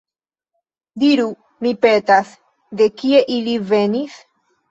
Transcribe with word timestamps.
Diru, 1.03 1.25
mi 1.65 1.73
petas, 1.85 2.31
de 2.81 2.89
kie 3.03 3.23
ili 3.39 3.53
venis? 3.75 4.19